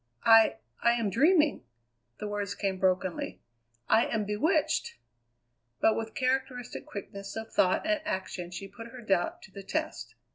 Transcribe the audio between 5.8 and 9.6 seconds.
with characteristic quickness of thought and action she put her doubt to